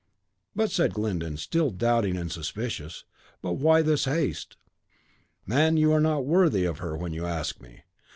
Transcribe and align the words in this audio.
"But," 0.55 0.71
said 0.71 0.95
Glyndon, 0.95 1.37
still 1.37 1.69
doubting 1.69 2.17
and 2.17 2.31
suspicious, 2.31 3.03
"but 3.43 3.57
why 3.57 3.83
this 3.83 4.05
haste?" 4.05 4.57
"Man, 5.45 5.77
you 5.77 5.91
are 5.93 6.01
not 6.01 6.25
worthy 6.25 6.65
of 6.65 6.79
her 6.79 6.97
when 6.97 7.13
you 7.13 7.27
ask 7.27 7.61
me. 7.61 7.83